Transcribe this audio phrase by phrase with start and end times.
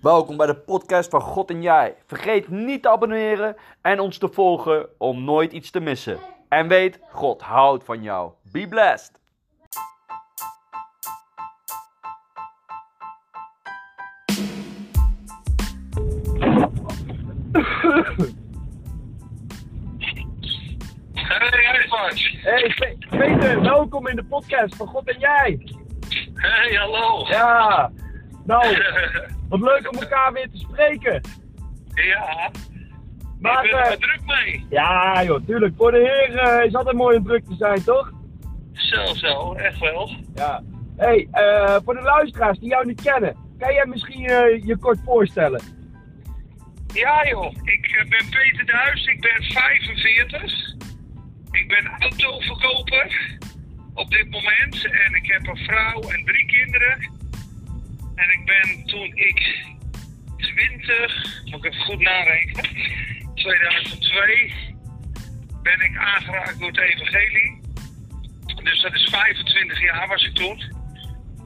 [0.00, 1.96] Welkom bij de podcast van God en Jij.
[2.06, 6.18] Vergeet niet te abonneren en ons te volgen om nooit iets te missen.
[6.48, 8.32] En weet, God houdt van jou.
[8.52, 9.16] Be blessed.
[21.90, 22.34] Hey.
[22.42, 25.60] Hey Pe- Peter, welkom in de podcast van God en Jij.
[26.34, 27.26] Hey, hallo.
[27.28, 27.90] Ja,
[28.48, 28.82] nou,
[29.48, 31.20] wat leuk om elkaar weer te spreken.
[31.94, 32.50] ja,
[33.40, 34.66] Maar ik ben er eh, druk mee.
[34.70, 38.12] ja joh, tuurlijk, voor de heer eh, is altijd mooi om druk te zijn, toch?
[38.72, 40.10] Zo, zo, echt wel.
[40.34, 40.62] Ja.
[40.96, 44.22] Hey, eh, voor de luisteraars die jou niet kennen, kan jij misschien
[44.66, 45.62] je kort voorstellen?
[46.92, 47.52] Ja, joh.
[47.62, 50.74] Ik ben Peter Duis, ik ben 45.
[51.50, 53.38] Ik ben autoverkoper
[53.94, 54.84] op dit moment.
[54.84, 57.16] En ik heb een vrouw en drie kinderen.
[58.18, 59.64] En ik ben toen ik
[60.36, 62.64] 20, moet ik even goed narekenen,
[63.34, 64.52] 2002,
[65.62, 67.60] ben ik aangeraakt door het evangelie.
[68.62, 70.62] Dus dat is 25 jaar was ik toen.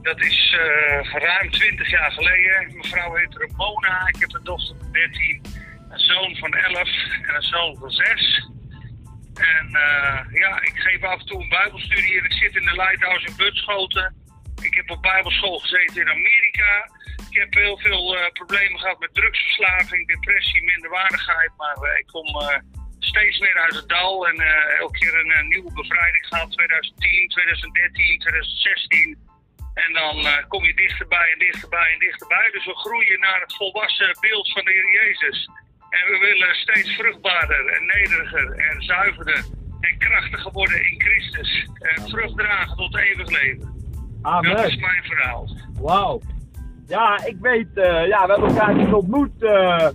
[0.01, 2.67] Dat is eh, ruim 20 jaar geleden.
[2.67, 4.07] Mijn vrouw heet Ramona.
[4.07, 5.41] Ik heb een dochter van 13,
[5.89, 6.89] een zoon van 11
[7.27, 8.49] en een zoon van 6.
[9.33, 12.75] En eh, ja, ik geef af en toe een bijbelstudie en ik zit in de
[12.75, 14.22] Lighthouse in Butschoten.
[14.63, 16.89] Ik heb op bijbelschool gezeten in Amerika.
[17.29, 21.51] Ik heb heel veel eh, problemen gehad met drugsverslaving, depressie, minderwaardigheid.
[21.57, 22.57] Maar eh, ik kom eh,
[22.99, 24.37] steeds meer uit het dal en
[24.79, 26.51] elke keer een, nieuwe bevrijding gehad.
[26.51, 29.17] 2010, 2013, 2016.
[29.73, 32.49] En dan kom je dichterbij en dichterbij en dichterbij.
[32.51, 35.49] Dus we groeien naar het volwassen beeld van de Heer Jezus.
[35.89, 39.43] En we willen steeds vruchtbaarder en nederiger en zuiverder
[39.79, 41.67] en krachtiger worden in Christus.
[41.79, 43.72] En vrucht dragen tot eeuwig leven.
[44.23, 44.79] Dat is Amen.
[44.79, 45.47] mijn verhaal.
[45.81, 46.19] Wauw.
[46.87, 49.87] Ja, ik weet, eh, ja, we hebben elkaar dus ontmoet eh,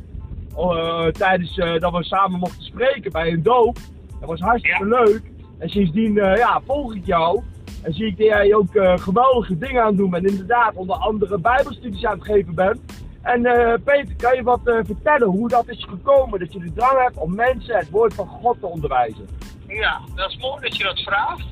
[0.57, 3.79] eh, tijdens dat we samen mochten spreken bij een doop.
[4.21, 5.05] Dat was hartstikke Ja.
[5.05, 5.23] leuk.
[5.59, 7.43] En sindsdien ja, volg ik jou.
[7.83, 10.31] En zie ik dat jij ook geweldige dingen aan het doen bent.
[10.31, 12.81] Inderdaad, onder andere bijbelstudies aan het geven bent.
[13.23, 13.43] En
[13.85, 16.39] Peter, kan je wat vertellen hoe dat is gekomen?
[16.39, 19.29] Dat je de drang hebt om mensen het woord van God te onderwijzen.
[19.67, 21.47] Ja, dat is mooi dat je dat vraagt.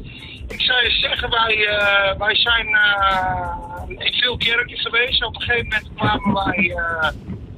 [0.48, 5.24] Ik zou je zeggen, wij, eh, wij zijn eh, in veel kerken geweest.
[5.24, 7.08] Op een gegeven moment kwamen wij eh,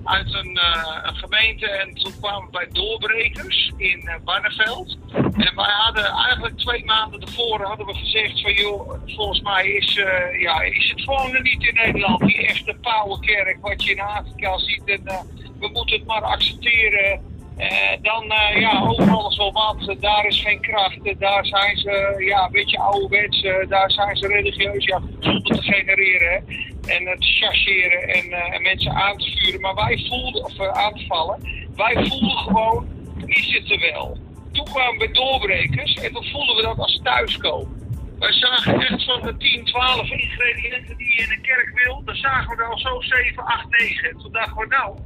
[0.09, 4.99] uit een, eh, een gemeente en toen kwamen we bij Doorbrekers in uh, Barneveld.
[5.13, 9.97] En wij hadden eigenlijk twee maanden tevoren hadden we gezegd van joh, volgens mij is,
[9.97, 14.59] eh, ja, is het gewoon niet in Nederland, die echte pauwenkerk wat je in Afrika
[14.59, 14.83] ziet.
[14.85, 15.21] En eh,
[15.61, 17.21] we moeten het maar accepteren.
[17.59, 19.97] Eh, dan, eh, ja, overal is wel wat.
[20.01, 20.99] Daar is geen kracht.
[21.19, 23.43] Daar zijn ze, ja, een beetje ouderwets.
[23.43, 26.45] eh, daar zijn ze religieus, ja, zonder te genereren.
[26.89, 29.61] En het chargeren en, en mensen aan te vuren.
[29.61, 31.39] Maar wij voelden, of aan te vallen.
[31.77, 32.87] Wij voelden gewoon,
[33.27, 34.19] is het er wel?
[34.53, 37.88] Toen kwamen we doorbrekers en toen voelden we dat als thuiskomen.
[38.19, 42.15] Wij zagen echt van de 10, 12 ingrediënten die je in een kerk wil, dan
[42.15, 44.09] zagen we er al zo 7, 8, 9.
[44.09, 44.99] En toen dachten we, nou,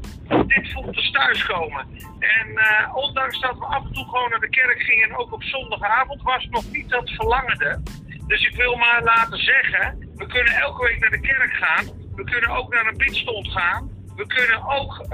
[0.46, 1.86] dit voelt als thuiskomen.
[2.18, 5.32] En eh, ondanks dat we af en toe gewoon naar de kerk gingen en ook
[5.32, 7.82] op zondagavond, was nog niet dat verlangende.
[8.26, 11.84] Dus ik wil maar laten zeggen, we kunnen elke week naar de kerk gaan.
[12.14, 13.90] We kunnen ook naar een bidstond gaan.
[14.16, 15.06] We kunnen ook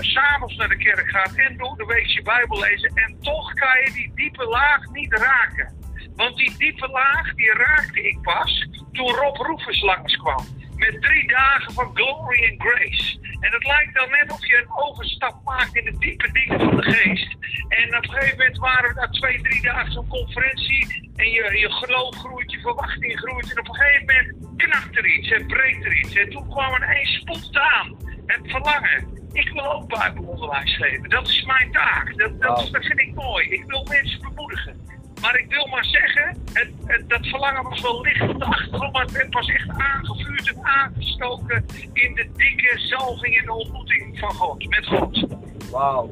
[0.00, 2.90] s s'avonds naar de kerk gaan en door de week je Bijbel lezen.
[2.94, 5.77] En toch kan je die diepe laag niet raken.
[6.18, 10.44] Want die diepe laag, die raakte ik pas toen Rob Roefers langskwam.
[10.76, 13.18] Met drie dagen van glory and grace.
[13.40, 16.76] En het lijkt dan net of je een overstap maakt in de diepe dingen van
[16.76, 17.36] de geest.
[17.68, 21.10] En op een gegeven moment waren we na twee, drie dagen zo'n conferentie.
[21.16, 23.50] En je, je geloof groeit, je verwachting groeit.
[23.52, 26.14] En op een gegeven moment knakt er iets en breekt er iets.
[26.14, 27.96] En toen kwam ineens spontaan
[28.26, 29.16] het verlangen.
[29.32, 31.08] Ik wil ook Bijbelonderwijs geven.
[31.08, 32.18] Dat is mijn taak.
[32.18, 33.48] Dat, dat, dat vind ik mooi.
[33.48, 34.87] Ik wil mensen bemoedigen.
[35.20, 38.92] Maar ik wil maar zeggen, het, het- dat verlangen was wel licht op de achtergrond,
[38.92, 44.30] maar het pas echt aangevuurd en aangestoken in de dikke zalving en de ontmoeting van
[44.34, 45.26] God, met God.
[45.70, 46.10] Wauw.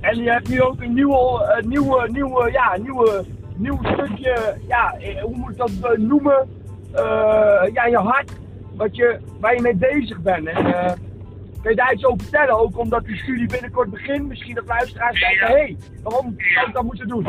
[0.00, 3.24] En je hebt nu ook een nieuwe, nieuwe, nieuwe, ja, nieuwe,
[3.56, 6.48] nieuw stukje, ja, eh, hoe moet ik dat eh, noemen?
[6.94, 8.32] Eh, ja, je hart,
[8.76, 10.46] wat je, waar je mee bezig bent.
[10.46, 10.66] En,
[11.62, 12.58] kan je daar iets over vertellen?
[12.58, 16.52] Ook omdat die studie binnenkort begint, misschien dat luisteraars denken, hé, hey, waarom Ja.
[16.54, 17.24] zou ik dat moeten doen?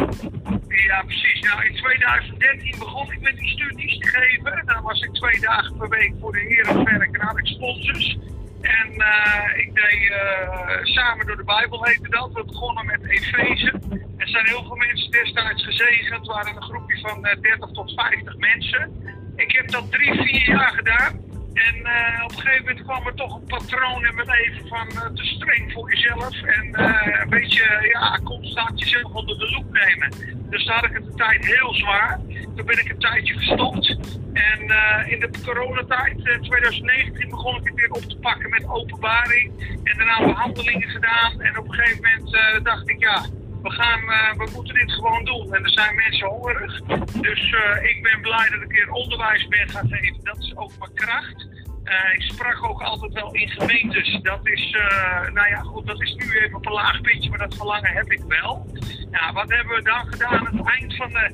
[0.67, 1.39] Ja, precies.
[1.41, 4.63] Nou, in 2013 begon ik met die studies te geven.
[4.65, 7.37] Dan was ik twee dagen per week voor de Heer aan het werk en had
[7.37, 8.17] ik sponsors.
[8.61, 12.29] En eh, ik deed eh, samen door de Bijbel heette dat.
[12.33, 13.73] We begonnen met Efeze.
[14.17, 16.17] Er zijn heel veel mensen destijds gezegend.
[16.17, 18.91] Het waren een groepje van eh, 30 tot 50 mensen.
[19.35, 21.19] Ik heb dat drie, vier jaar gedaan.
[21.53, 24.87] En eh, op een gegeven moment kwam er toch een patroon in mijn leven van
[24.87, 26.43] eh, te streng voor jezelf.
[26.43, 30.11] En eh, een beetje, ja, constant jezelf onder de loep nemen.
[30.49, 32.19] Dus daar had ik het een tijd heel zwaar.
[32.55, 33.97] Toen ben ik een tijdje gestopt.
[34.33, 34.61] En
[35.07, 39.51] in de coronatijd, eh, 2019, begon ik het weer op te pakken met openbaring.
[39.83, 41.41] En daarna behandelingen gedaan.
[41.41, 43.25] En op een gegeven moment dacht ik, ja,
[43.63, 45.53] we, gaan, eh, we moeten dit gewoon doen.
[45.53, 46.81] En er zijn mensen hongerig.
[47.21, 50.23] Dus eh, ik ben blij dat ik weer onderwijs ben gaan geven.
[50.23, 51.47] Dat is ook mijn kracht.
[51.83, 54.19] Eh, ik sprak ook altijd wel in gemeentes.
[54.21, 54.71] Dat is,
[55.33, 58.11] nou ja, goed, dat is nu even op een laag puntje, maar dat verlangen heb
[58.11, 58.67] ik wel.
[59.11, 60.47] Ja, wat hebben we dan gedaan?
[60.47, 61.31] Aan het eind van de,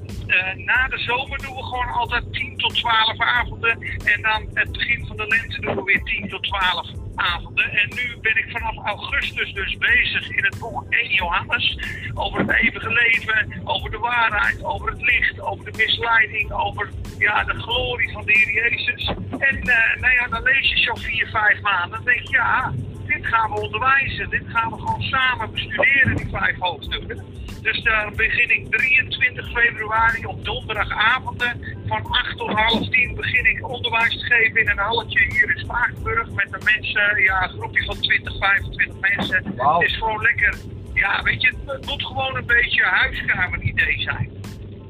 [0.55, 3.81] na de zomer doen we gewoon altijd 10 tot 12 avonden.
[4.03, 6.87] En dan het begin van de lente doen we weer 10 tot 12
[7.19, 11.77] En nu ben ik vanaf augustus dus bezig in het boek 1 Johannes.
[12.13, 17.43] Over het eeuwige leven, over de waarheid, over het licht, over de misleiding, over ja,
[17.43, 19.07] de glorie van de Heer Jezus.
[19.37, 21.91] En eh, nou ja, dan lees je zo vier, vijf maanden.
[21.91, 22.73] Dan denk je, ja,
[23.07, 24.29] dit gaan we onderwijzen.
[24.29, 27.25] Dit gaan we gewoon samen bestuderen, die vijf hoofdstukken.
[27.61, 33.69] Dus daar begin ik 23 februari op donderdagavonden van 8 tot half 10 begin ik
[33.69, 37.83] onderwijs te geven in een halletje hier in Spakenburg met de mensen, ja, een groepje
[37.83, 39.43] van 20, 25 mensen.
[39.45, 40.53] Het is gewoon lekker,
[40.93, 44.29] ja, weet je, het moet gewoon een beetje huiskamer-idee zijn.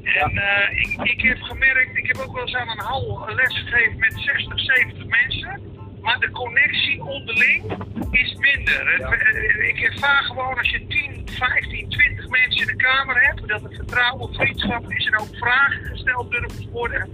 [0.04, 3.54] En eh, ik, ik heb gemerkt, ik heb ook wel eens aan een hal les
[3.54, 5.69] gegeven met 60, 70 mensen.
[6.02, 7.64] Maar de connectie onderling
[8.12, 8.92] is minder.
[8.92, 9.12] Het- Ja.
[9.12, 13.64] eh, Ik ervaar gewoon als je 10, 15, 20 mensen in de kamer hebt, dat
[13.64, 17.10] er vertrouwen, vriendschap is en ook vragen gesteld durven worden.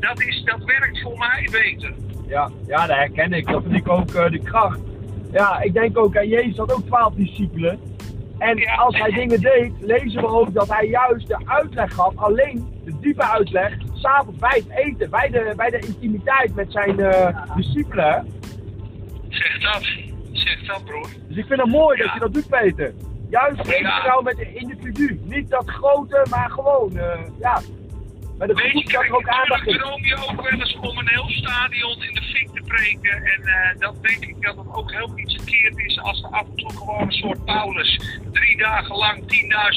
[0.00, 1.94] Dat, is, dat werkt voor mij beter.
[2.28, 3.46] Ja, ja, dat herken ik.
[3.46, 4.80] Dat vind ik ook eh, de kracht.
[5.32, 7.80] Ja, ik denk ook, aan Jezus had ook twaalf discipelen.
[8.38, 8.74] En Ja.
[8.74, 12.98] als hij dingen deed, lezen we ook dat hij juist de uitleg gaf, alleen de
[13.00, 18.26] diepe uitleg, s'avonds bij het eten, bij de, bij de intimiteit met zijn eh, discipelen.
[19.28, 19.82] Zeg dat.
[20.32, 21.08] Zeg dat, broer.
[21.28, 22.92] Dus ik vind het mooi dat je dat doet, Peter.
[23.30, 25.20] Juist in vertrouwen met het individu.
[25.24, 27.60] Niet dat grote, maar gewoon, eh, ja.
[28.38, 29.76] Met een Weet je, kijk, er ook aandacht is.
[29.76, 33.24] droom je ook wel eens om een heel stadion in de fik te preken.
[33.24, 36.56] En eh, dat denk ik dat het ook heel iets is als er af en
[36.56, 38.00] toe gewoon een soort Paulus
[38.32, 39.20] drie dagen lang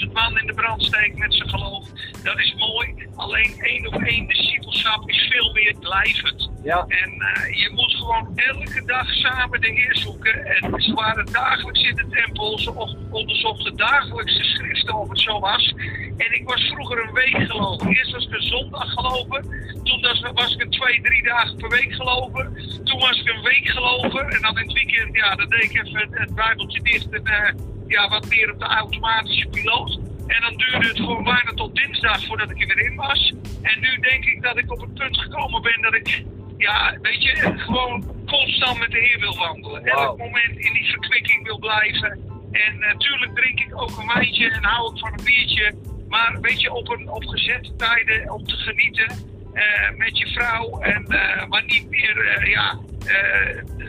[0.05, 1.87] 10.000 man in de brand steekt met zijn geloof.
[2.23, 3.08] Dat is mooi.
[3.19, 6.49] Alleen één op één discipelschap is veel meer blijvend.
[6.63, 10.45] Ja, En eh, je moet gewoon elke dag samen de Heer zoeken.
[10.45, 12.59] En ze waren dagelijks in de tempel.
[12.59, 15.73] Ze of- onderzochten dagelijks de schriften of het zo was.
[16.17, 17.87] En ik was vroeger een week geloven.
[17.87, 19.41] Eerst was ik een zondag geloven.
[19.83, 22.53] Toen was, was ik een twee, drie dagen per week geloven.
[22.83, 24.29] Toen was ik een week geloven.
[24.29, 27.09] En dan in het weekend, ja, dan deed ik even het, het bijbeltje dicht.
[27.09, 27.53] En eh,
[27.87, 29.99] ja, wat meer op de automatische piloot.
[30.29, 33.33] En dan duurde het gewoon bijna tot dinsdag voordat ik er weer in was.
[33.61, 36.23] En nu denk ik dat ik op het punt gekomen ben dat ik,
[36.57, 39.83] ja, weet je, gewoon constant met de Heer wil wandelen.
[39.83, 39.97] Wauw.
[39.97, 42.11] Elk moment in die verkwikking wil blijven.
[42.51, 45.73] En natuurlijk drink ik ook een wijntje en hou ik van een biertje.
[46.09, 49.07] Maar weet je, op, een, op gezette tijden om te genieten
[49.53, 50.79] eh, met je vrouw.
[50.79, 52.79] En, eh, maar niet meer eh, ja,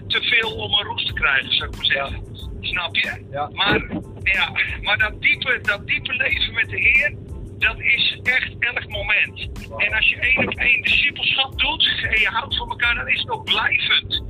[0.09, 2.23] te veel om een roes te krijgen, zou ik maar zeggen.
[2.61, 3.27] Snap je?
[3.31, 3.49] Ja.
[3.53, 3.87] Maar,
[4.23, 4.51] ja,
[4.83, 7.15] maar dat, diepe, dat diepe leven met de Heer,
[7.59, 9.49] dat is echt elk moment.
[9.77, 13.21] En als je één op één discipelschap doet en je houdt van elkaar, dan is
[13.21, 14.23] het ook blijvend.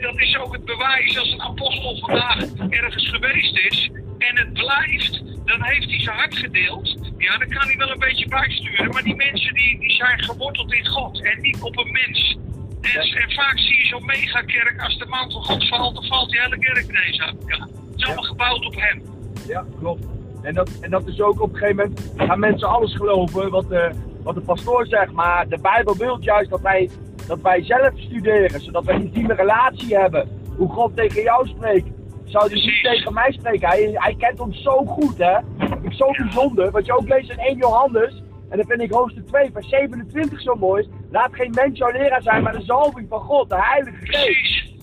[0.00, 5.22] Dat is ook het bewijs als een apostel vandaag ergens geweest is en het blijft,
[5.44, 7.12] dan heeft hij zijn hart gedeeld.
[7.18, 10.72] Ja, dan kan hij wel een beetje bijsturen, maar die mensen die, die zijn geworteld
[10.72, 12.36] in God en niet op een mens.
[12.80, 16.30] En, en vaak zie je zo'n megakerk, als de man van God valt, dan valt
[16.30, 17.68] die hele kerk ineens uit elkaar.
[17.68, 19.11] Het is allemaal gebouwd op hem.
[19.46, 20.04] Ja, klopt.
[20.42, 23.68] En dat, en dat is ook op een gegeven moment gaan mensen alles geloven wat
[23.68, 23.90] de,
[24.22, 25.12] wat de pastoor zegt.
[25.12, 26.90] Maar de Bijbel wil juist dat wij,
[27.26, 30.28] dat wij zelf studeren, zodat wij een intieme relatie hebben.
[30.56, 31.88] Hoe God tegen jou spreekt,
[32.24, 33.68] zou hij niet tegen mij spreken.
[33.68, 35.38] Hij, hij kent ons zo goed, hè.
[35.82, 36.70] Ik zo bijzonder.
[36.70, 40.40] Wat je ook leest in 1 Johannes, en dan vind ik hoofdstuk 2, vers 27
[40.40, 40.88] zo mooi.
[41.10, 44.24] Laat geen mens jouw leraar zijn, maar de zalving van God, de Heilige Geest.
[44.24, 44.74] Precies.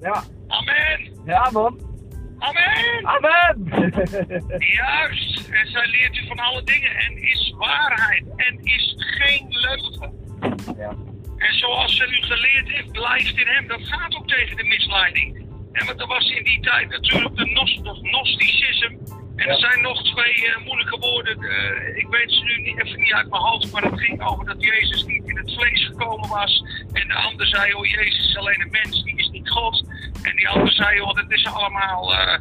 [0.00, 1.12] Ja, Amen.
[1.24, 1.78] ja man.
[2.42, 3.06] Amen.
[3.06, 3.68] Amen.
[4.58, 5.48] Juist.
[5.48, 10.12] En zij leert u van alle dingen en is waarheid en is geen leugen.
[10.76, 10.96] ja.
[11.36, 13.66] En zoals ze u geleerd heeft, blijft in hem.
[13.66, 15.36] Dat gaat ook tegen de misleiding.
[15.72, 17.44] En want er was in die tijd natuurlijk de
[18.02, 18.98] gnosticisme.
[19.42, 21.42] En er zijn nog twee eh, moeilijke woorden.
[21.42, 23.72] eh, ik weet ze nu niet, even niet uit mijn hoofd.
[23.72, 26.64] Maar het ging over dat Jezus niet in het vlees gekomen was.
[26.92, 29.84] En de ander zei, oh Jezus is alleen een mens, die is niet God.
[30.22, 32.38] En die ander zei, oh dat is allemaal eh,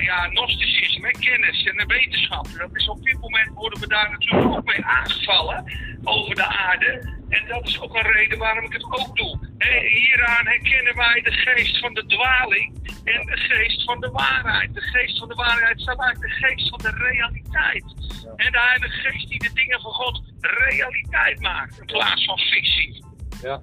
[0.00, 2.46] ja, gnosticisme, kennis en wetenschap.
[2.58, 5.64] Dat is op dit moment worden we daar natuurlijk ook mee aangevallen
[6.04, 7.18] over de aarde.
[7.28, 9.38] En dat is ook een reden waarom ik het ook doe.
[9.88, 12.79] Hieraan herkennen wij de geest van de dwaling
[13.14, 14.74] en de geest van de waarheid.
[14.74, 17.84] De geest van de waarheid staat uit de geest van de realiteit.
[18.36, 23.04] En de Heilige Geest die de dingen van God realiteit maakt in plaats van fictie.
[23.42, 23.60] Ja.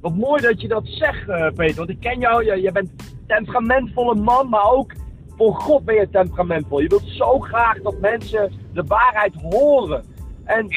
[0.00, 1.76] Wat mooi dat je dat zegt, eh, Peter.
[1.76, 4.92] Want ik ken jou, je, je bent een temperamentvolle man, maar ook
[5.36, 6.80] voor God ben je temperamentvol.
[6.80, 10.04] Je wilt zo graag dat mensen de waarheid horen.
[10.46, 10.68] En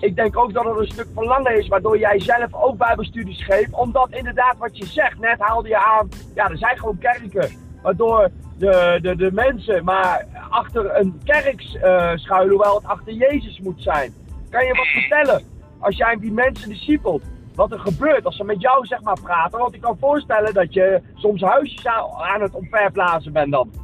[0.00, 3.72] ik denk ook dat er een stuk verlangen is waardoor jij zelf ook bijbelstudies geeft.
[3.72, 7.50] Omdat inderdaad wat je zegt, net haalde je aan, ja er zijn gewoon kerken.
[7.82, 13.60] Waardoor de, de, de mensen maar achter een kerk eh, schuilen, hoewel het achter Jezus
[13.60, 14.14] moet zijn.
[14.50, 15.42] Kan je wat vertellen
[15.78, 17.22] als jij die mensen discipelt?
[17.54, 19.58] Wat er gebeurt als ze met jou zeg maar praten.
[19.58, 23.83] Want ik kan voorstellen dat je soms huisjes aan het omverblazen bent dan.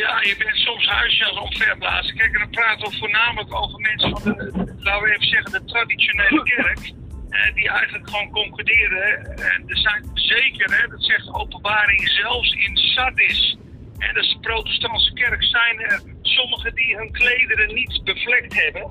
[0.00, 2.16] Ja, je bent soms huisjes omverblazen.
[2.16, 5.64] Kijk, en dan praten we voornamelijk over mensen van de, laten we even zeggen, de
[5.64, 6.92] traditionele kerk.
[7.30, 9.36] Eh, die eigenlijk gewoon concorderen.
[9.36, 13.58] En er zijn zeker, hè, dat zegt de openbaring, zelfs in Sardis.
[13.98, 18.82] En dat is de protestantse kerk, zijn er sommigen die hun klederen niet bevlekt hebben.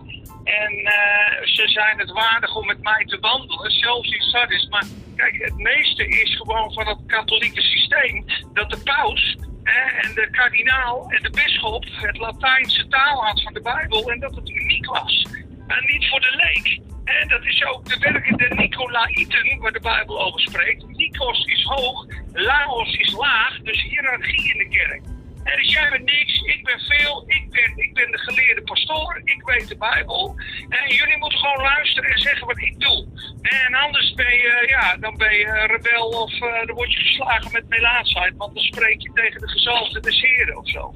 [0.43, 4.67] En eh, ze zijn het waardig om met mij te wandelen, zelfs in Sardis.
[4.67, 4.85] Maar
[5.15, 9.37] kijk, het meeste is gewoon van het katholieke systeem dat de paus
[9.75, 14.35] en de kardinaal en de bisschop het Latijnse taal had van de Bijbel en dat
[14.35, 15.27] het uniek was.
[15.67, 16.79] En niet voor de leek.
[17.03, 20.87] En dat is ook de werkende Nicolaïten, waar de Bijbel over spreekt.
[20.87, 25.01] Nikos is hoog, Laos is laag, dus hiërarchie in de kerk.
[25.43, 29.21] En dus jij bent niks, ik ben veel, ik ben, ik ben de geleerde pastoor,
[29.23, 30.35] ik weet de Bijbel.
[30.69, 33.07] En jullie moeten gewoon luisteren en zeggen wat ik doe.
[33.41, 37.51] En anders ben je, ja, dan ben je rebel of uh, dan word je geslagen
[37.51, 40.93] met melaatsheid, want dan spreek je tegen de gezalfde des heren of zo.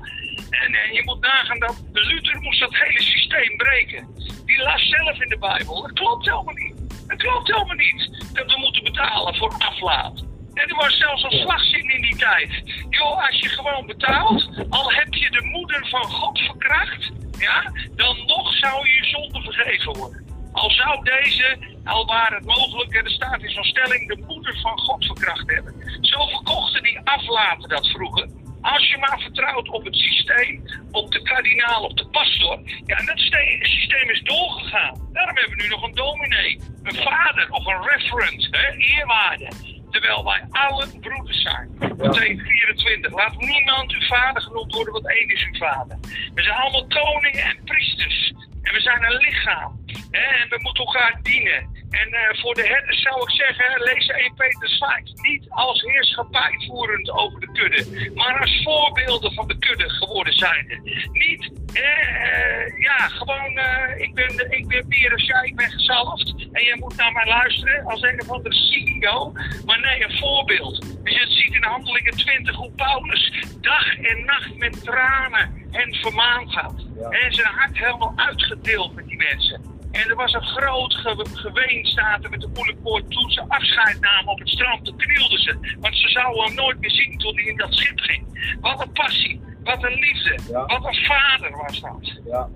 [0.50, 4.08] En, en je moet nagaan dat Luther moest dat hele systeem breken.
[4.46, 6.76] Die las zelf in de Bijbel, dat klopt helemaal niet.
[7.08, 10.33] Het klopt helemaal niet dat we moeten betalen voor aflaat.
[10.64, 12.50] En er was zelfs een slagzin in die tijd.
[12.90, 18.18] Joh, als je gewoon betaalt, al heb je de moeder van God verkracht, ja, dan
[18.26, 20.26] nog zou je zonde vergeven worden.
[20.52, 24.60] Al zou deze, al waar het mogelijk, en er staat in zo'n stelling, de moeder
[24.62, 25.74] van God verkracht hebben.
[26.02, 28.28] Zo verkochten die aflaten dat vroeger.
[28.62, 32.60] Als je maar vertrouwt op het systeem, op de kardinaal, op de pastor.
[32.86, 35.10] Ja, en dat systeem is doorgegaan.
[35.14, 39.73] Daarom hebben we nu nog een dominee, een vader of een referent, hè, eerwaarde.
[39.94, 41.70] Terwijl wij allen broeders zijn.
[41.98, 43.12] Meteen 24.
[43.12, 45.98] Laat niemand uw vader genoemd worden, want één is uw vader.
[46.34, 48.34] We zijn allemaal koningen en priesters.
[48.62, 49.86] En we zijn een lichaam.
[50.12, 51.73] En we moeten elkaar dienen.
[52.02, 55.02] En uh, voor de herders zou ik zeggen, lees 1 Peter 5.
[55.22, 60.80] Niet als heerschappij voerend over de kudde, maar als voorbeelden van de kudde geworden zijnde.
[61.12, 66.36] Niet, uh, ja, gewoon, uh, ik, ben, ik ben meer als jij, ik ben gezalfd.
[66.52, 69.32] En je moet naar mij luisteren als een of andere CEO.
[69.66, 71.04] Maar nee, een voorbeeld.
[71.04, 76.54] Dus je ziet in Handelingen 20 hoe Paulus dag en nacht met tranen hen vermaand
[76.54, 76.86] had.
[76.96, 77.10] Ja.
[77.10, 79.73] En zijn hart helemaal uitgedeeld met die mensen.
[79.94, 84.00] En er was een groot ge geween staat er met de moeilijkpoort toen ze afscheid
[84.00, 84.86] namen op het strand.
[84.86, 85.78] Toen knielden ze.
[85.80, 88.58] Want ze zouden hem nooit meer zien toen hij in dat schip ging.
[88.62, 89.42] Wat een passie.
[89.64, 90.40] Wat een liefde.
[90.52, 90.66] Ja.
[90.66, 92.20] Wat een vader was dat.
[92.26, 92.50] Ja.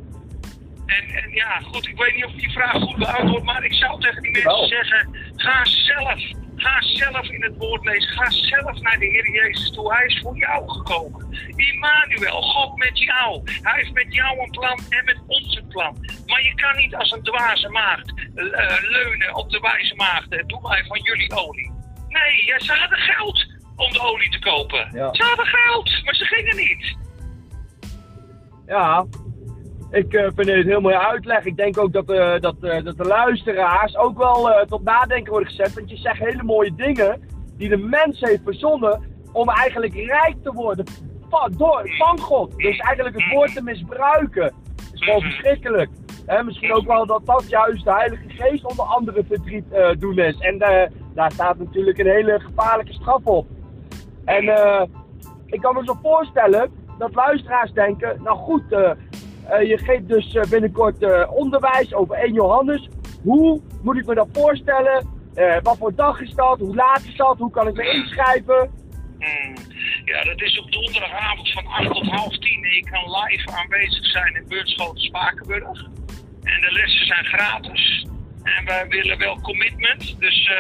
[0.86, 4.01] En, en ja, goed, ik weet niet of die vraag goed beantwoord, maar ik zou
[4.01, 6.22] tegen die mensen zeggen, ga zelf,
[6.58, 8.10] ga zelf in het woord lezen.
[8.10, 9.94] Ga zelf naar de Heer Jezus toe.
[9.94, 11.38] Hij is voor jou gekomen.
[11.56, 13.42] Immanuel, God met jou.
[13.44, 15.98] Hij heeft met jou een plan en met ons een plan.
[16.26, 20.48] Maar je kan niet als een dwaze maagd uh, leunen op de wijze maagden.
[20.48, 21.72] Doe wij van jullie olie.
[22.08, 23.46] Nee, ze hadden geld
[23.76, 24.90] om de olie te kopen.
[24.94, 25.14] Ja.
[25.14, 26.98] Ze hadden geld, maar ze gingen niet.
[28.66, 29.06] Ja,
[29.91, 31.46] ik uh, vind het heel mooi uitleg.
[31.46, 35.50] Ik denk ook dat, uh, dat, uh, dat de luisteraars ook wel tot nadenken worden
[35.50, 35.74] gezet.
[35.74, 37.22] Want je zegt hele mooie dingen
[37.58, 40.86] die de mens heeft verzonnen om eigenlijk rijk te worden
[41.29, 42.58] van, door, van God.
[42.58, 44.53] Dus eigenlijk het woord te misbruiken.
[44.94, 45.89] is gewoon verschrikkelijk.
[46.46, 49.65] Misschien ook wel dat dat juist de Heilige Geest onder andere verdriet
[50.00, 50.38] doen is.
[50.38, 50.58] En
[51.13, 53.48] daar staat natuurlijk een hele gevaarlijke straf op.
[54.25, 54.44] En
[55.46, 58.63] ik kan me zo voorstellen dat luisteraars denken, nou goed,
[59.48, 62.89] je geeft dus uh, binnenkort uh, onderwijs over 1 Johannes.
[63.24, 65.16] Hoe moet ik me dat voorstellen?
[65.63, 66.60] wat voor dag is dat?
[66.60, 67.38] Hoe laat is dat?
[67.38, 68.72] Hoe kan ik me inschrijven?
[69.20, 69.56] Hmm.
[70.06, 72.63] Ja, dat is op donderdagavond van 8 tot half 10.
[72.63, 75.84] En je kan live aanwezig zijn in Beurtschoten Spakenburg.
[76.44, 78.08] En de lessen zijn gratis.
[78.44, 80.20] En wij willen wel commitment.
[80.20, 80.51] Dus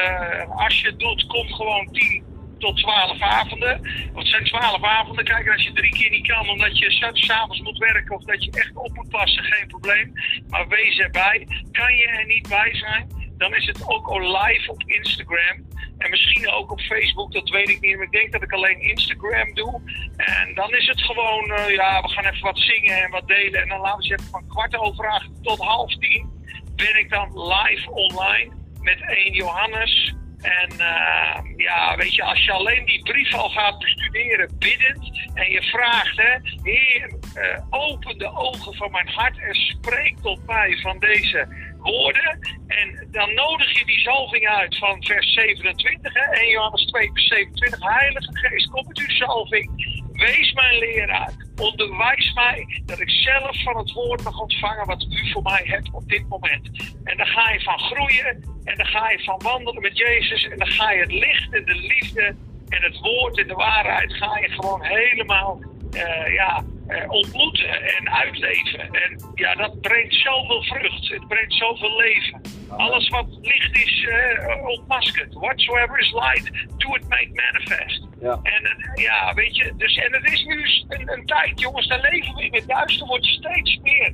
[0.49, 2.26] als je doet, kom gewoon 10
[2.59, 3.81] tot 12 avonden.
[4.15, 5.25] Het zijn 12 avonden.
[5.25, 8.51] Kijk, als je drie keer niet kan omdat je s'avonds moet werken of dat je
[8.51, 10.13] echt op moet passen, geen probleem.
[10.47, 11.47] Maar wees erbij.
[11.71, 13.17] Kan je er niet bij zijn?
[13.37, 15.65] dan is het ook al live op Instagram.
[15.97, 17.95] En misschien ook op Facebook, dat weet ik niet.
[17.95, 19.81] Maar ik denk dat ik alleen Instagram doe.
[20.15, 23.61] En dan is het gewoon, eh, ja, we gaan even wat zingen en wat delen.
[23.61, 26.35] En dan laten we zeggen van kwart over acht tot half tien
[26.75, 30.15] ben ik dan live online met 1 Johannes.
[30.41, 35.51] En uh, ja, weet je, als je alleen die brief al gaat bestuderen, biddend, en
[35.51, 40.77] je vraagt, hè, Heer, uh, open de ogen van mijn hart en spreek tot mij
[40.81, 42.39] van deze woorden.
[42.67, 47.27] En dan nodig je die zalving uit van vers 27, hè, 1 Johannes 2, vers
[47.27, 47.79] 27.
[47.93, 49.71] Heilige Geest, kom met uw zalving.
[50.11, 51.46] Wees mijn leraar.
[51.61, 55.89] Onderwijs mij dat ik zelf van het woord mag ontvangen wat u voor mij hebt
[55.91, 56.93] op dit moment.
[57.03, 60.57] En dan ga je van groeien en dan ga je van wandelen met Jezus en
[60.57, 62.35] dan ga je het licht en de liefde
[62.69, 65.59] en het woord en de waarheid ga je gewoon helemaal
[65.95, 66.63] uh, ja,
[67.07, 68.79] ontmoeten en uitleven.
[68.79, 71.09] En ja, dat brengt zoveel vrucht.
[71.09, 72.41] Het brengt zoveel leven.
[72.67, 75.33] Alles wat licht is, uh, ontmaskert.
[75.33, 78.07] Whatsoever is light, do it make manifest.
[78.21, 78.39] Ja.
[78.43, 82.35] En ja, weet je, dus, en het is nu een, een tijd, jongens, daar leven
[82.35, 84.13] we in het duister, wordt steeds meer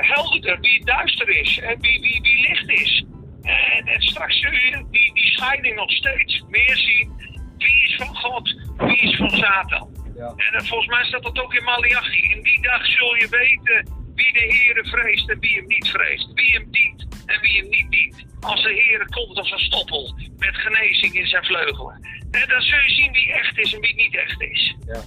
[0.00, 3.04] helderder wie duister is en wie, wie, wie licht is.
[3.42, 7.12] En, en straks zul je die, die scheiding nog steeds meer zien.
[7.58, 9.93] Wie is van God, wie is van Satan.
[10.16, 10.32] Ja.
[10.36, 12.22] En uh, volgens mij staat dat ook in Malachi.
[12.34, 16.32] In die dag zul je weten wie de Heere vreest en wie hem niet vreest.
[16.34, 18.24] Wie hem dient en wie hem niet dient.
[18.40, 21.94] Als de Heere komt als een stoppel met genezing in zijn vleugelen.
[22.30, 24.76] En dan zul je zien wie echt is en wie niet echt is.
[24.86, 25.00] Ja.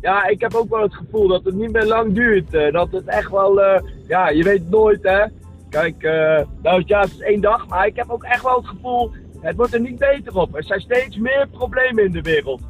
[0.00, 2.54] Ja, ik heb ook wel het gevoel dat het niet meer lang duurt.
[2.54, 5.24] Uh, dat het echt wel, uh, ja, je weet nooit hè.
[5.70, 8.66] Kijk, uh, nou ja, het is één dag, maar ik heb ook echt wel het
[8.66, 10.56] gevoel, het wordt er niet beter op.
[10.56, 12.62] Er zijn steeds meer problemen in de wereld.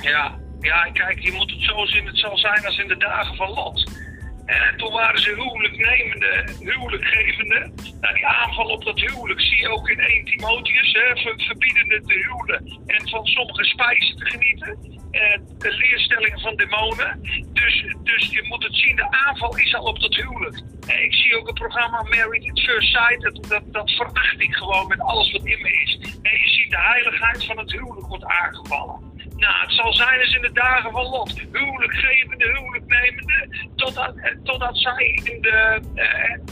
[0.00, 3.36] Ja, ja, kijk, je moet het zo zien, het zal zijn als in de dagen
[3.36, 4.08] van Lot.
[4.50, 7.72] En toen waren ze huwelijknemende, huwelijkgevende.
[8.00, 10.92] Nou, die aanval op dat huwelijk zie je ook in 1 Timotheus.
[10.92, 14.78] Hè, ver, verbiedende te huwelen en van sommige spijzen te genieten.
[15.10, 17.20] En de leerstellingen van demonen.
[17.52, 20.62] Dus, dus je moet het zien, de aanval is al op dat huwelijk.
[20.86, 23.22] En ik zie ook het programma Married at First Sight.
[23.22, 25.98] Dat, dat, dat veracht ik gewoon met alles wat in me is.
[26.22, 29.09] En je ziet de heiligheid van het huwelijk wordt aangevallen.
[29.40, 31.40] Nou, het zal zijn als in de dagen van Lot.
[31.52, 33.48] Huwelijkgevende, huwelijknemende.
[33.76, 36.04] Totdat, totdat zij in de, uh,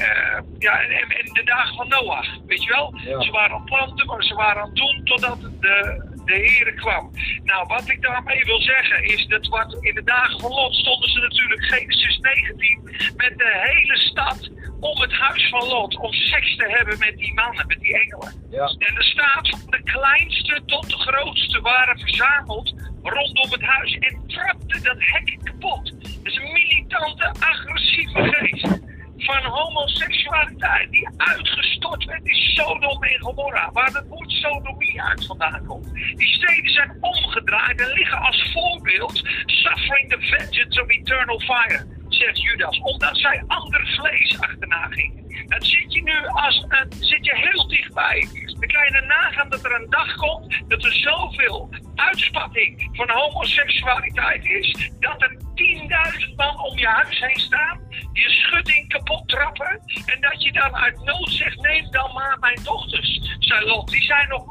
[0.06, 2.26] uh, ja, in, in, de dagen van Noach.
[2.46, 2.94] Weet je wel?
[3.04, 3.20] Ja.
[3.20, 6.72] Ze waren aan het planten, maar ze waren aan het doen totdat de, de Heer
[6.74, 7.10] kwam.
[7.44, 11.10] Nou, wat ik daarmee wil zeggen is dat wat in de dagen van Lot stonden
[11.10, 12.80] ze natuurlijk Genesis 19
[13.16, 17.34] met de hele stad om het huis van Lot, om seks te hebben met die
[17.34, 18.46] mannen, met die engelen.
[18.50, 18.66] Ja.
[18.78, 24.22] En er staat van de kleinste tot de grootste waren verzameld rondom het huis en
[24.26, 25.92] trapte dat hek kapot.
[26.00, 28.86] Dat is een militante, agressieve geest
[29.16, 35.66] van homoseksualiteit die uitgestort werd in Sodom en Gomorra, waar het woord sodomie uit vandaan
[35.66, 35.94] komt.
[35.94, 41.86] Die steden zijn omgedraaid en liggen als voorbeeld suffering the vengeance of eternal fire,
[42.18, 45.46] zegt Judas, omdat zij ander vlees achterna gingen.
[45.46, 48.28] Dat zit je nu als, uh, zit je heel dichtbij.
[48.60, 54.44] Dan kan je nagaan dat er een dag komt dat er zoveel uitspatting van homoseksualiteit
[54.44, 57.80] is, dat er 10.000 man om je huis heen staan,
[58.12, 62.60] je schutting kapot trappen, en dat je dan uit nood zegt, neem dan maar mijn
[62.62, 64.46] dochters, zei Lot, die zijn nog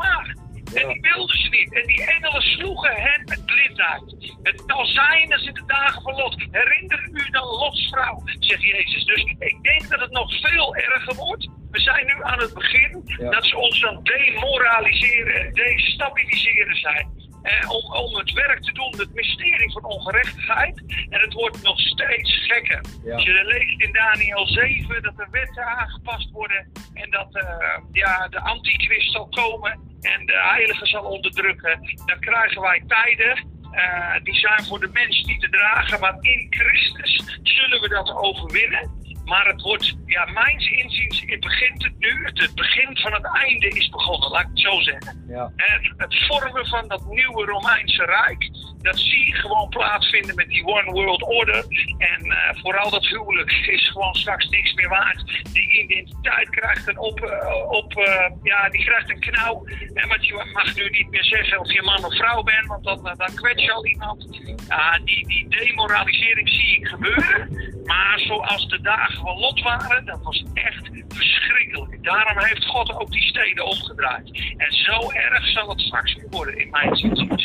[0.74, 1.74] En die wilden ze niet.
[1.74, 4.04] En die engelen sloegen hen met blindheid.
[4.44, 6.36] Het zal zijn als in de dagen van Lot.
[6.52, 9.06] Herinner u dan Lots vrouw, zegt Jezus.
[9.06, 11.50] Dus ik denk dat het nog veel erger wordt.
[11.72, 13.30] We zijn nu aan het begin ja.
[13.30, 17.10] dat ze ons dan demoraliseren, destabiliseren zijn.
[17.48, 20.84] Eh, om, om het werk te doen, het mysterie van ongerechtigheid.
[21.10, 22.82] En het wordt nog steeds gekker.
[23.04, 23.14] Ja.
[23.14, 27.44] Als je leest in Daniel 7 dat de wetten aangepast worden en dat uh,
[27.92, 33.56] ja, de antichrist zal komen en de heilige zal onderdrukken, dan krijgen wij tijden.
[33.74, 38.16] Uh, die zijn voor de mens niet te dragen, maar in Christus zullen we dat
[38.16, 38.97] overwinnen.
[39.28, 42.26] Maar het wordt, ja, mijns inziens het begint het nu.
[42.26, 45.26] Het, het, begin van het einde is begonnen, laat ik het zo zeggen.
[45.28, 45.52] Ja.
[45.56, 48.50] En het vormen van dat nieuwe Romeinse Rijk,
[48.82, 51.66] dat zie je gewoon plaatsvinden met die One World Order.
[51.98, 55.44] En uh, vooral dat huwelijk is gewoon straks niks meer waard.
[55.54, 59.66] Die identiteit krijgt een op, uh, op uh, ja, die krijgt een knauw.
[59.94, 62.84] En want je mag nu niet meer zeggen of je man of vrouw bent, want
[62.84, 64.28] dan, dan kwets je al iemand.
[64.68, 67.76] Ja, die, die demoralisering zie ik gebeuren.
[67.86, 72.04] Maar zoals de dagen van Lot waren, dat was echt verschrikkelijk.
[72.04, 74.54] Daarom heeft God ook die steden omgedraaid.
[74.58, 77.40] En zo erg zal het straks worden, in mijn zin.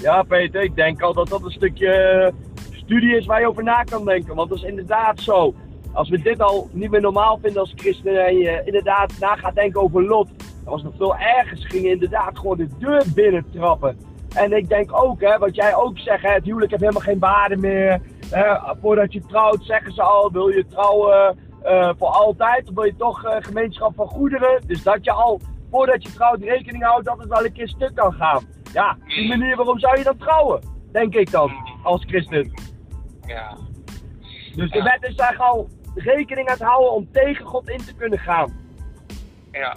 [0.00, 2.32] Ja, Peter, ik denk al dat dat een stukje
[2.72, 4.34] studie is waar je over na kan denken.
[4.34, 5.54] Want dat is inderdaad zo.
[5.92, 9.54] Als we dit al niet meer normaal vinden als christenen en je inderdaad na gaat
[9.54, 11.56] denken over Lot, dan was nog veel erger.
[11.56, 13.98] Ze gingen inderdaad gewoon de deur binnen trappen.
[14.34, 17.18] En ik denk ook, hè, wat jij ook zegt, hè, het huwelijk heeft helemaal geen
[17.18, 18.00] waarde meer.
[18.30, 22.84] Hè, voordat je trouwt, zeggen ze al, wil je trouwen eh, voor altijd, of wil
[22.84, 24.62] je toch eh, gemeenschap van goederen.
[24.66, 25.40] Dus dat je al,
[25.70, 28.44] voordat je trouwt, rekening houdt dat het wel een keer stuk kan gaan.
[28.72, 30.60] Ja, die manier waarom zou je dan trouwen?
[30.92, 32.52] Denk ik dan, als christen.
[33.26, 33.56] Ja.
[34.54, 34.84] Dus de Ja.
[34.84, 38.52] wet is daar al rekening aan het houden om tegen God in te kunnen gaan.
[39.52, 39.76] Ja.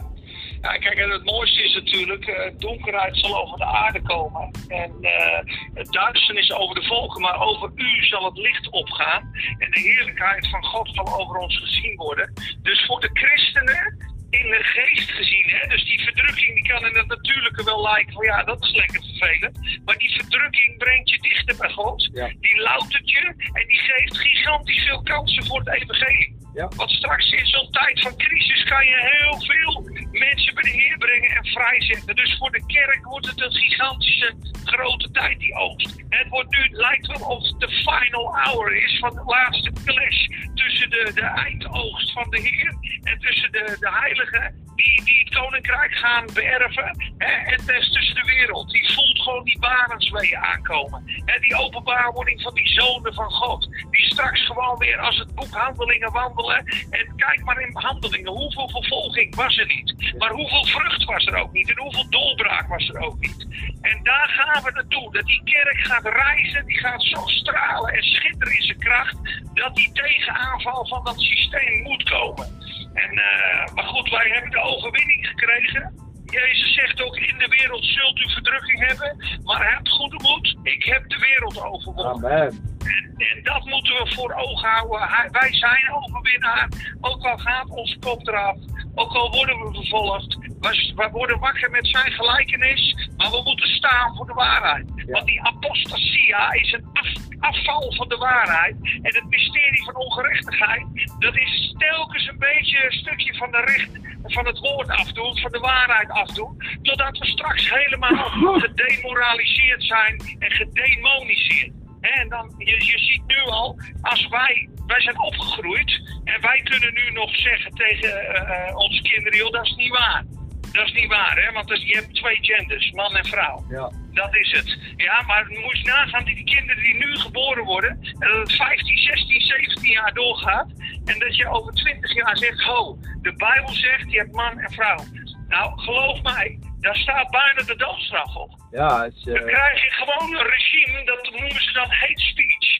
[0.64, 4.52] Ja, kijk, en het mooiste is natuurlijk, eh, donkerheid zal over de aarde komen.
[4.68, 9.32] En eh, duisternis over de volken, maar over u zal het licht opgaan.
[9.58, 12.34] En de heerlijkheid van God zal over ons gezien worden.
[12.62, 16.96] Dus voor de christenen, in de geest gezien, hè, dus die verdrukking die kan in
[16.96, 19.82] het natuurlijke wel lijken van ja, dat is lekker vervelend.
[19.86, 22.10] Maar die verdrukking brengt je dichter bij God.
[22.14, 22.32] Ja.
[22.40, 26.43] Die loutert je en die geeft gigantisch veel kansen voor het evangelie.
[26.54, 26.68] Ja.
[26.76, 30.98] Want straks in zo'n tijd van crisis kan je heel veel mensen bij de Heer
[30.98, 32.16] brengen en vrijzetten.
[32.16, 36.04] Dus voor de kerk wordt het een gigantische grote tijd, die oogst.
[36.10, 40.28] Het wordt nu, lijkt wel of het de final hour is van de laatste clash
[40.54, 45.36] tussen de, de eindoogst van de Heer en tussen de, de heiligen die, die het
[45.36, 47.14] koninkrijk gaan beërven.
[47.18, 48.72] Hè, en des tussen de wereld.
[48.72, 51.04] Die voelt gewoon die barensweeën aankomen.
[51.26, 53.70] Hè, die openbaarwording van die zonen van God.
[53.92, 56.66] Die straks gewoon weer als het boek Handelingen wandelen.
[56.90, 60.14] En kijk maar in Handelingen, hoeveel vervolging was er niet.
[60.18, 61.70] Maar hoeveel vrucht was er ook niet.
[61.70, 63.48] En hoeveel doorbraak was er ook niet.
[63.82, 65.12] En daar gaan we naartoe.
[65.12, 66.66] Dat die kerk gaat reizen.
[66.66, 69.16] Die gaat zo stralen en schitteren in zijn kracht.
[69.54, 72.62] Dat die tegenaanval van dat systeem moet komen.
[72.94, 76.02] En, eh, maar goed, wij hebben de overwinning gekregen.
[76.26, 80.58] Jezus zegt ook, in de wereld zult u verdrukking hebben, maar heb goede moed.
[80.64, 82.32] Ik heb de wereld overwonnen.
[82.32, 82.78] Amen.
[82.80, 85.08] En, en dat moeten we voor ogen houden.
[85.08, 86.68] Hij- wij zijn overwinnaar,
[87.02, 88.58] ook al gaat ons kop eraf.
[88.96, 90.38] Ook al worden we vervolgd.
[90.60, 94.86] We, we worden wakker met zijn gelijkenis, maar we moeten staan voor de waarheid.
[95.08, 98.76] Want die apostasia is een af- afval van de waarheid.
[98.82, 100.86] En het mysterie van ongerechtigheid,
[101.20, 103.92] dat is telkens een beetje een stukje van de recht
[104.24, 108.30] van het woord afdoen, van de waarheid afdoen, totdat we straks helemaal
[108.66, 111.72] gedemoraliseerd zijn en gedemoniseerd.
[112.02, 116.94] En dan, je, je ziet nu al, als wij, wij zijn opgegroeid en wij kunnen
[116.94, 120.24] nu nog zeggen tegen eh, eh, onze kinderen, joh, dat is niet waar.
[120.72, 121.52] Dat is niet waar, hè?
[121.52, 123.66] want je hebt twee genders, man en vrouw.
[123.70, 123.92] Ja.
[124.14, 124.78] Dat is het.
[124.96, 128.54] Ja, maar moet je nagaan, die, die kinderen die nu geboren worden, en dat het
[128.54, 130.72] 15, 16, 17 jaar doorgaat,
[131.06, 134.72] en dat je over 20 jaar zegt, ho, de Bijbel zegt, je hebt man en
[134.72, 135.04] vrouw.
[135.48, 138.52] Nou, geloof mij, daar staat bijna de doodstraf op.
[138.72, 142.22] Ja, het is, Dan eh, krijg je gewoon een regime, dat noemen ze dan hate
[142.22, 142.78] speech.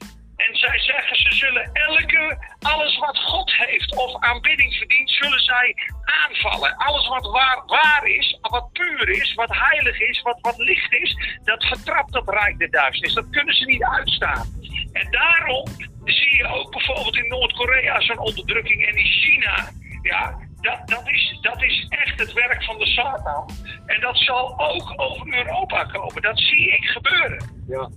[0.48, 5.76] En zij zeggen, ze zullen elke, alles wat God heeft of aanbidding verdient, zullen zij
[6.04, 6.76] aanvallen.
[6.76, 11.40] Alles wat waar, waar is, wat puur is, wat heilig is, wat, wat licht is,
[11.44, 13.14] dat vertrapt dat rijk de duisternis.
[13.14, 14.48] Dat kunnen ze niet uitstaan.
[14.94, 15.68] En daarom
[16.04, 19.70] zie je ook bijvoorbeeld in Noord-Korea zo'n onderdrukking en in China.
[20.02, 23.50] Ja, dat, dat, is, dat is echt het werk van de Satan.
[23.86, 26.22] En dat zal ook over Europa komen.
[26.22, 27.64] Dat zie ik gebeuren.
[27.68, 27.90] ja.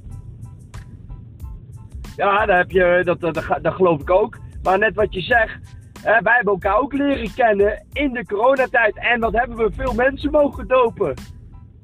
[2.16, 4.38] Ja, daar heb je, dat, dat, dat, dat geloof ik ook.
[4.62, 8.98] Maar net wat je zegt, hè, wij hebben elkaar ook leren kennen in de coronatijd.
[8.98, 11.14] En wat hebben we veel mensen mogen dopen.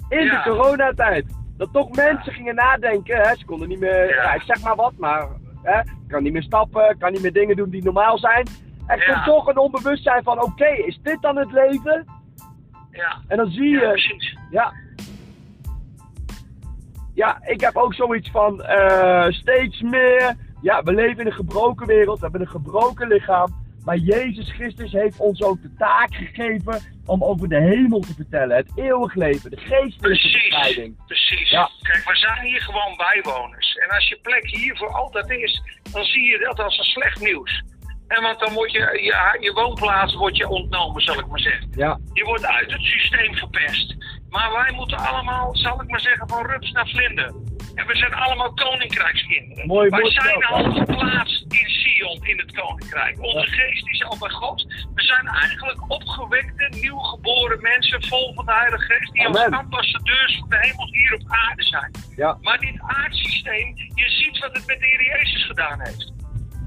[0.08, 0.42] In Ja.
[0.42, 1.26] de coronatijd.
[1.56, 3.16] Dat toch mensen gingen nadenken.
[3.16, 4.22] Hè, ze konden niet meer, Ja.
[4.22, 4.32] ja.
[4.34, 5.28] ik zeg maar wat, maar
[5.62, 8.46] hè, kan niet meer stappen, kan niet meer dingen doen die normaal zijn.
[8.86, 12.06] Er komt toch een onbewustzijn van, oké, is dit dan het leven?
[12.90, 14.36] Ja, En dan zie ja je, precies.
[14.50, 14.72] ja.
[17.14, 20.34] Ja, ik heb ook zoiets van eh, steeds meer.
[20.62, 23.60] Ja, we leven in een gebroken wereld, we hebben een gebroken lichaam.
[23.84, 28.56] Maar Jezus Christus heeft ons ook de taak gegeven om over de hemel te vertellen.
[28.56, 31.06] Het eeuwig leven, de geestelijke Precies, bevrijding.
[31.06, 31.50] precies.
[31.50, 31.70] Ja.
[31.82, 33.74] Kijk, we zijn hier gewoon bijwoners.
[33.76, 37.20] En als je plek hier voor altijd is, dan zie je dat als een slecht
[37.20, 37.62] nieuws.
[38.08, 41.68] En want dan wordt je, je, je woonplaats wordt je ontnomen, zal ik maar zeggen.
[41.74, 43.96] Ja, Je wordt uit het systeem verpest.
[44.32, 47.26] Maar wij moeten allemaal, zal ik maar zeggen, van rups naar vlinder.
[47.74, 49.66] En we zijn allemaal koninkrijkskinderen.
[49.66, 53.20] Mooi wij zijn al geplaatst in Sion, in het koninkrijk.
[53.22, 54.62] Onze geest is al bij God.
[54.94, 60.48] We zijn eigenlijk opgewekte, nieuwgeboren mensen, vol van de Heilige Geest, die als ambassadeurs van
[60.48, 61.90] de hemel hier op aarde zijn.
[62.16, 66.12] ja, Maar dit aardsysteem, je ziet wat het met de Heer Jezus gedaan heeft.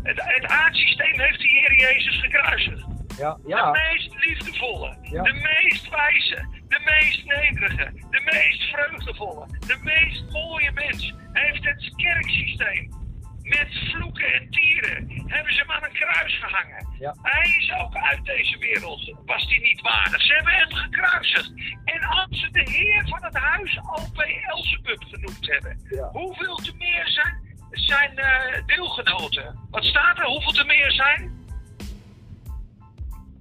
[0.04, 2.86] Het, het aardsysteem heeft de Heer Jezus gekruisigd.
[3.17, 3.71] ja, De ja.
[3.71, 11.13] meest liefdevolle, de meest wijze, de meest nederige, de meest vreugdevolle, de meest mooie mens
[11.34, 13.04] heeft het kerksysteem
[13.41, 16.88] met vloeken en tieren hebben ze hem aan een kruis gehangen.
[16.99, 17.15] Ja.
[17.21, 20.21] Hij is ook uit deze wereld, was hij niet waardig.
[20.21, 21.51] Ze hebben hem gekruisigd.
[21.86, 24.19] En als ze de heer van het huis O.P.
[24.49, 26.10] Elsebub genoemd hebben, Ja.
[26.12, 29.67] hoeveel te meer zijn, zijn eh, deelgenoten?
[29.69, 30.25] Wat staat er?
[30.25, 31.35] Hoeveel te meer zijn?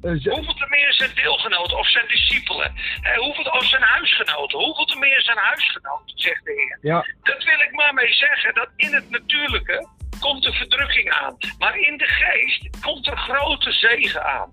[0.05, 2.75] Eh, Hoeveel te meer zijn deelgenoten of zijn discipelen?
[3.03, 4.59] Eh, hoeveel, of zijn huisgenoten?
[4.59, 6.79] Hoeveel te meer zijn huisgenoten, zegt de Heer.
[6.93, 7.07] ja.
[7.23, 9.89] Dat wil ik maar mee zeggen, dat in het natuurlijke
[10.21, 11.37] komt de verdrukking aan.
[11.59, 14.53] Maar in de geest komt er grote zegen aan.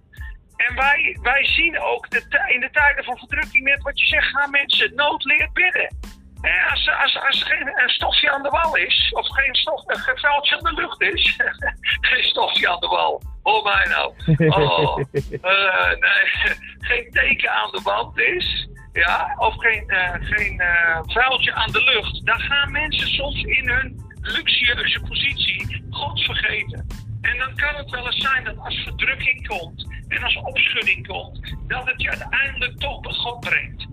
[0.56, 4.28] En wij, wij zien ook de, in de tijden van verdrukking, net wat je zegt,
[4.28, 5.98] gaan mensen nood leert bidden.
[6.42, 9.84] En als, als, als er geen een stofje aan de wal is, of geen, stof,
[9.86, 11.38] een geen vuiltje aan de lucht is,
[12.10, 13.22] geen stofje aan de wal.
[13.44, 14.14] Hoor mij nou.
[14.50, 14.98] Oh,
[15.42, 16.56] eh, nee,
[16.90, 21.84] geen teken aan de wand is, ja, of geen, eh, geen eh, vuiltje aan de
[21.84, 26.88] lucht, dan gaan mensen soms in hun luxueuze positie God vergeten.
[27.22, 31.56] En dan kan het wel eens zijn dat als verdrukking komt en als opschudding komt,
[31.68, 33.88] dat het je uiteindelijk toch bij God brengt.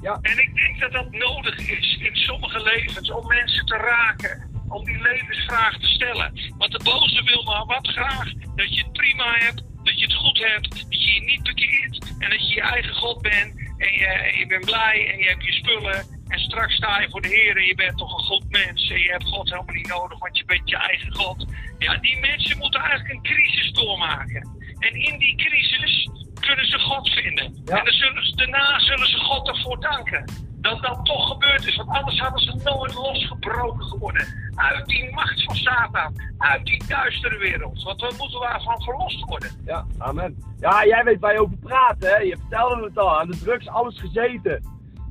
[0.00, 0.18] Ja.
[0.22, 4.54] En ik denk dat dat nodig is in sommige levens om mensen te raken.
[4.68, 6.52] Om die levensvraag te stellen.
[6.58, 8.32] Want de boze wil maar wat graag.
[8.54, 12.14] Dat je het prima hebt, dat je het goed hebt, dat je je niet bekeert.
[12.18, 13.58] En dat je je eigen God bent.
[13.78, 16.16] En je, en je bent blij en je hebt je spullen.
[16.28, 18.90] En straks sta je voor de Heer en je bent toch een goed mens.
[18.90, 21.46] En je hebt God helemaal niet nodig, want je bent je eigen God.
[21.78, 24.48] Ja, die mensen moeten eigenlijk een crisis doormaken.
[24.78, 26.08] En in die crisis
[26.40, 27.54] kunnen ze God vinden.
[27.64, 27.78] Ja.
[27.78, 30.24] En dan zullen ze, daarna zullen ze God ervoor danken.
[30.60, 31.76] Dat dat toch gebeurd is.
[31.76, 34.26] Want anders hadden ze nooit losgebroken geworden.
[34.54, 36.20] Uit die macht van Satan.
[36.38, 37.82] Uit die duistere wereld.
[37.82, 39.50] Want we moeten waarvan verlost worden.
[39.64, 40.36] Ja, amen.
[40.58, 42.16] Ja, jij weet waar je over praat, hè?
[42.16, 44.62] Je vertelde het al, aan de drugs alles gezeten.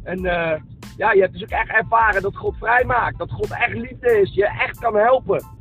[0.03, 0.61] En eh,
[0.97, 3.17] ja, je hebt dus ook echt ervaren dat God vrijmaakt.
[3.17, 5.54] Dat God echt liefde is, je echt kan helpen.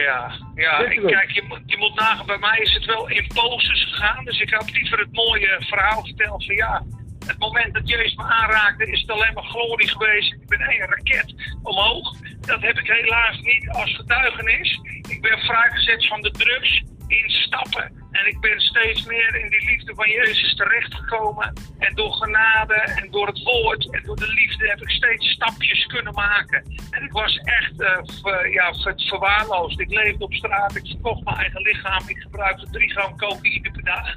[0.00, 0.78] Ja, ja.
[0.78, 4.24] Ik, kijk, je, moet- je moet nagaan, bij mij is het wel in poses gegaan.
[4.24, 6.82] Dus ik had liever het mooie verhaal verteld van ja.
[7.26, 10.32] Het moment dat Jezus me aanraakte, is het alleen maar glorie geweest.
[10.32, 12.14] Ik ben één raket omhoog.
[12.40, 14.80] Dat heb ik helaas niet als getuigenis.
[15.08, 17.99] Ik ben vrijgezet van de drugs in stappen.
[18.20, 21.52] En ik ben steeds meer in die liefde van Jezus terechtgekomen.
[21.78, 25.86] En door genade en door het woord en door de liefde heb ik steeds stapjes
[25.86, 26.64] kunnen maken.
[26.90, 29.80] En ik was echt eh, ja, ver- verwaarloosd.
[29.80, 32.02] Ik leefde op straat, ik verkocht mijn eigen lichaam.
[32.08, 34.14] Ik gebruikte drie gram cocaïne per dag.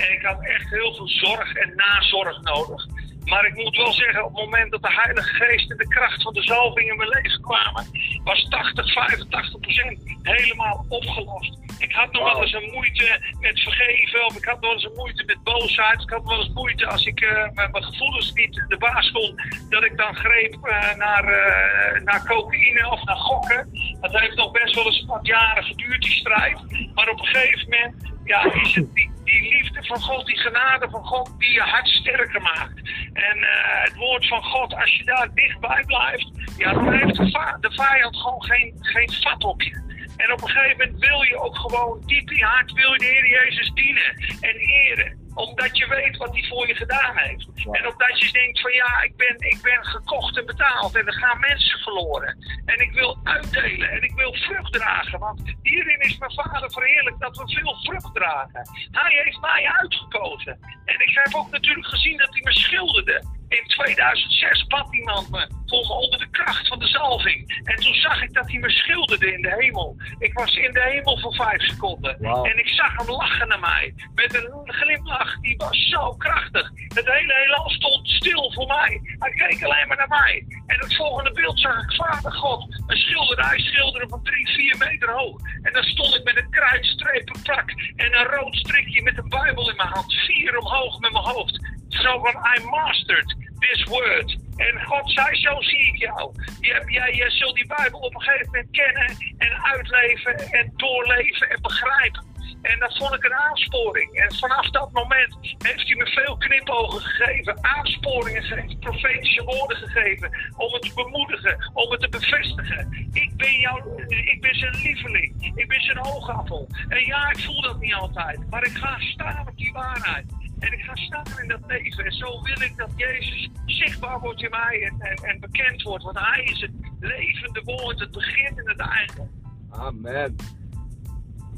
[0.00, 2.86] En ik had echt heel veel zorg en nazorg nodig.
[3.24, 6.22] Maar ik moet wel zeggen, op het moment dat de Heilige Geest en de kracht
[6.22, 7.86] van de zalving in mijn leven kwamen,
[8.24, 11.58] was 80, 85 procent helemaal opgelost.
[11.78, 14.84] Ik had nog wel eens een moeite met vergeven, of ik had nog wel eens
[14.84, 16.02] een moeite met boosheid.
[16.02, 19.10] Ik had nog wel eens moeite als ik eh, met mijn gevoelens niet de baas
[19.10, 23.68] kon, dat ik dan greep eh, naar, eh, naar cocaïne of naar gokken.
[24.00, 26.58] Dat heeft nog best wel eens wat jaren geduurd, die strijd.
[26.94, 30.88] Maar op een gegeven moment ja, is het die, die liefde van God, die genade
[30.90, 32.78] van God, die je hart sterker maakt.
[33.12, 37.56] En eh, het woord van God, als je daar dichtbij blijft, ja, dan heeft de,
[37.60, 39.82] de vijand gewoon geen, geen vat op je.
[40.16, 42.98] En op een gegeven moment wil je ook gewoon diep in je hart, wil je
[42.98, 47.48] de Heer Jezus dienen en eren omdat je weet wat hij voor je gedaan heeft.
[47.70, 51.12] En omdat je denkt van ja, ik ben, ik ben gekocht en betaald en er
[51.12, 52.36] gaan mensen verloren.
[52.64, 55.18] En ik wil uitdelen en ik wil vrucht dragen.
[55.18, 58.68] Want hierin is mijn vader verheerlijk dat we veel vrucht dragen.
[58.90, 60.58] Hij heeft mij uitgekozen.
[60.84, 63.22] En ik heb ook natuurlijk gezien dat hij me schilderde.
[63.60, 67.62] In 2006 bad iemand me voor me onder de kracht van de zalving.
[67.64, 69.96] En toen zag ik dat hij me schilderde in de hemel.
[70.18, 72.18] Ik was in de hemel voor vijf seconden.
[72.20, 73.94] En ik zag hem lachen naar mij.
[74.14, 76.70] Met een glimlach, die was zo krachtig.
[76.74, 79.00] Het hele heelal stond stil voor mij.
[79.18, 80.46] Hij keek alleen maar naar mij.
[80.66, 82.82] En het volgende beeld zag ik Vader God.
[82.86, 85.40] Een schilderij schilderen van drie, vier meter hoog.
[85.62, 89.70] En dan stond ik met een kruidstrepen pak en een rood strikje met een bijbel
[89.70, 90.12] in mijn hand.
[90.12, 91.72] Vier omhoog met mijn hoofd.
[91.88, 94.36] Zo van, I mastered this word.
[94.56, 96.32] En God zei, zo zie ik jou.
[96.60, 101.50] Hebt- jij, jij zult die Bijbel op een gegeven moment kennen en uitleven en doorleven
[101.50, 102.32] en begrijpen.
[102.62, 104.12] En dat vond ik een aansporing.
[104.12, 110.52] En vanaf dat moment heeft hij me veel knipogen gegeven, aansporingen gegeven, profetische woorden gegeven.
[110.56, 113.08] Om het te bemoedigen, om het te bevestigen.
[113.12, 115.52] Ik ben, jou, ik ben zijn lieveling.
[115.54, 116.68] Ik ben zijn oogappel.
[116.88, 118.50] En ja, ik voel dat niet altijd.
[118.50, 120.24] Maar ik ga staan op die waarheid.
[120.64, 122.04] En ik ga staan in dat leven.
[122.04, 126.04] En zo wil ik dat Jezus zichtbaar wordt in mij en, en, en bekend wordt.
[126.04, 129.30] Want hij is het levende woord, het begin en het einde.
[129.70, 130.36] Amen.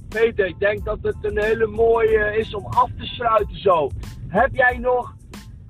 [0.09, 3.90] Peter, ik denk dat het een hele mooie is om af te sluiten zo.
[4.29, 5.14] Heb jij nog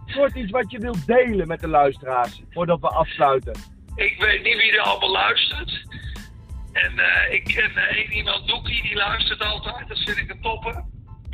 [0.07, 3.53] soort iets wat je wilt delen met de luisteraars voordat we afsluiten?
[3.94, 5.87] Ik weet niet wie er allemaal luistert.
[6.72, 9.88] En eh, ik ken eh, één iemand, Doekie, die luistert altijd.
[9.88, 10.85] Dat vind ik een topper.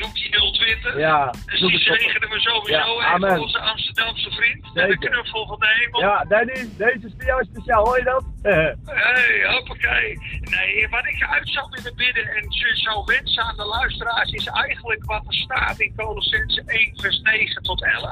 [0.02, 0.96] Doekie 020.
[0.98, 4.62] Ja, Dus die zegenen me sowieso Ja, even, onze Amsterdamse vriend.
[4.62, 4.90] Met Zeker.
[4.90, 6.00] een knuffel van de hemel.
[6.00, 8.24] Ja, Dennis, deze is voor jou speciaal, hoor je dat?
[8.86, 10.18] Hey, hoppakee.
[10.40, 15.04] Nee, wat ik uit zou willen bidden en zou wensen aan de luisteraars is eigenlijk
[15.04, 18.10] wat er staat in Colossense 1 vers 9 tot 11.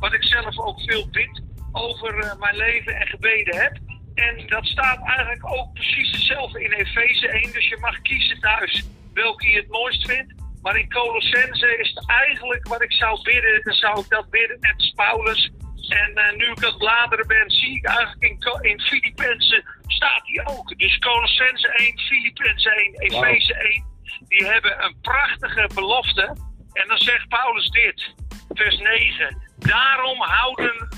[0.00, 1.42] Wat ik zelf ook veel bid
[1.72, 3.78] over eh, mijn leven en gebeden heb.
[4.14, 7.52] En dat staat eigenlijk ook precies hetzelfde in Efeze 1.
[7.52, 10.34] Dus je mag kiezen thuis welke je het mooist vindt.
[10.64, 13.62] Maar in Colossense is het eigenlijk wat ik zou bidden.
[13.62, 15.50] Dan zou ik dat bidden als Paulus.
[15.88, 20.24] En eh, nu ik aan het bladeren ben, zie ik eigenlijk in, in Filippenzen staat
[20.24, 20.78] die ook.
[20.78, 23.84] Dus Colossense 1, Filippenzen 1, Efeze 1.
[24.28, 26.36] Die hebben een prachtige belofte.
[26.72, 28.14] En dan zegt Paulus dit,
[28.48, 29.42] vers 9.
[29.58, 30.88] Daarom houden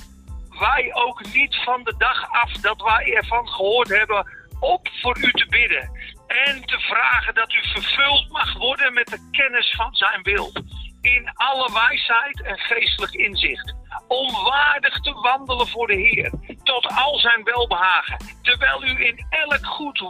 [0.59, 4.27] wij ook niet van de dag af dat wij ervan gehoord hebben
[4.61, 5.91] op voor u te bidden.
[6.27, 10.53] En te vragen dat u vervuld mag worden met de kennis van zijn wil.
[11.01, 13.75] In alle wijsheid en geestelijk inzicht.
[14.09, 16.33] Om waardig te wandelen voor de Heer.
[16.63, 18.17] Tot al zijn welbehagen.
[18.43, 20.01] Terwijl u in elk goed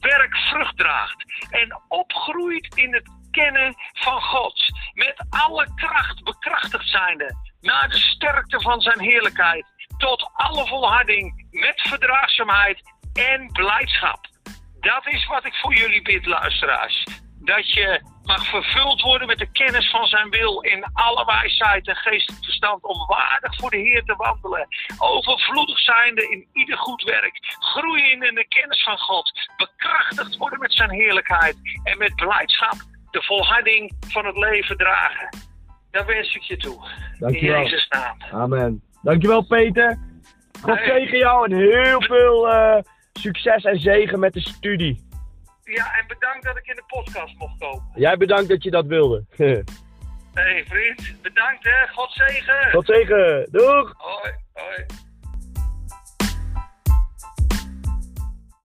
[0.00, 1.24] werk vrucht draagt.
[1.50, 4.60] En opgroeit in het kennen van God.
[4.92, 7.34] Met alle kracht bekrachtigd zijnde.
[7.60, 9.66] Naar de sterkte van zijn heerlijkheid.
[9.98, 12.80] Tot alle volharding met verdraagzaamheid
[13.12, 14.34] en blijdschap.
[14.86, 17.06] Dat is wat ik voor jullie bid, luisteraars.
[17.40, 21.96] Dat je mag vervuld worden met de kennis van zijn wil in alle wijsheid en
[21.96, 24.66] geestelijk verstand om waardig voor de Heer te wandelen.
[24.98, 27.38] Overvloedig zijnde in ieder goed werk.
[27.58, 29.32] Groeien in de kennis van God.
[29.56, 31.56] Bekrachtigd worden met zijn heerlijkheid.
[31.84, 32.76] En met blijdschap
[33.10, 35.28] de volharding van het leven dragen.
[35.90, 36.84] Dat wens ik je toe.
[36.84, 37.62] In Dankjewel.
[37.62, 38.16] Jezus' naam.
[38.32, 38.82] Amen.
[39.02, 39.98] Dankjewel Peter.
[40.62, 40.86] God Hey.
[40.86, 42.82] zegen jou en heel veel eh,
[43.18, 45.04] succes en zegen met de studie.
[45.62, 47.92] Ja, en bedankt dat ik in de podcast mocht komen.
[47.94, 49.24] Jij bedankt dat je dat wilde.
[50.34, 51.88] Hey, vriend, bedankt hè.
[51.92, 52.70] God zegen.
[52.70, 53.48] God zegen.
[53.50, 53.94] Doeg!
[53.96, 54.86] Hoi.